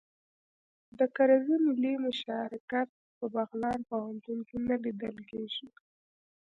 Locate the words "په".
3.17-3.25